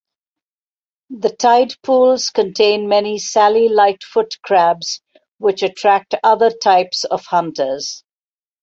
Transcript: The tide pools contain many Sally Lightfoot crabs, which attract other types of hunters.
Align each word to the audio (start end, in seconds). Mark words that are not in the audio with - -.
The 1.11 1.29
tide 1.29 1.73
pools 1.83 2.31
contain 2.31 2.89
many 2.89 3.19
Sally 3.19 3.69
Lightfoot 3.69 4.33
crabs, 4.43 4.99
which 5.37 5.61
attract 5.61 6.15
other 6.23 6.49
types 6.49 7.03
of 7.03 7.23
hunters. 7.27 8.03